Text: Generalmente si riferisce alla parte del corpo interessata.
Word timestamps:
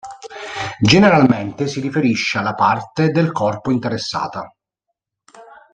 Generalmente 0.79 1.67
si 1.67 1.79
riferisce 1.79 2.39
alla 2.39 2.55
parte 2.55 3.09
del 3.11 3.31
corpo 3.31 3.69
interessata. 3.69 4.51